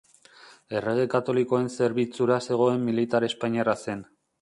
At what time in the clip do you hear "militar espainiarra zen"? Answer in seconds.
2.91-4.07